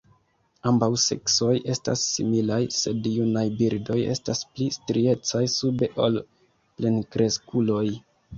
[0.69, 6.19] Ambaŭ seksoj estas similaj, sed junaj birdoj estas pli striecaj sube ol
[6.81, 7.87] plenkreskuloj.